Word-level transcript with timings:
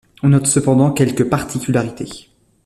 On 0.23 0.29
note 0.29 0.47
cependant 0.47 0.89
quelques 0.91 1.29
particularités. 1.29 2.31